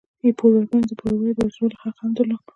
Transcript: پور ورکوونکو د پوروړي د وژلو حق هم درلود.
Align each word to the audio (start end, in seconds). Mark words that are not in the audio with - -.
پور 0.37 0.51
ورکوونکو 0.53 0.89
د 0.91 0.93
پوروړي 0.99 1.31
د 1.35 1.39
وژلو 1.45 1.79
حق 1.81 1.95
هم 2.01 2.11
درلود. 2.17 2.41